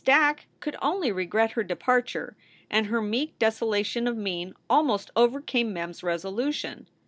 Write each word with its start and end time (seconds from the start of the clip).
Dack 0.03 0.47
could 0.61 0.75
only 0.81 1.11
regret 1.11 1.51
her 1.51 1.61
departure, 1.63 2.35
and 2.71 2.87
her 2.87 3.03
meek 3.03 3.37
desolation 3.37 4.07
of 4.07 4.17
mien 4.17 4.55
almost 4.67 5.11
overcame 5.15 5.71
Mem 5.73 5.91
s 5.91 6.01
resolution. 6.01 6.87